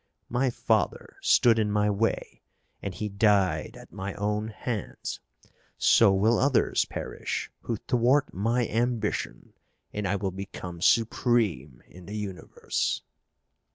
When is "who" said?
7.59-7.75